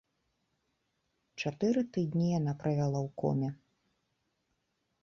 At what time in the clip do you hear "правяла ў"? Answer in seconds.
2.65-3.15